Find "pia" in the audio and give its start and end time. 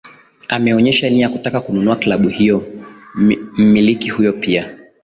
4.33-4.75